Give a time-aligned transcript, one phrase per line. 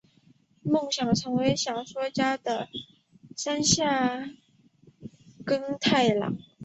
[0.63, 2.69] 梦想成为小说家的
[3.35, 4.31] 山下
[5.45, 6.39] 耕太郎！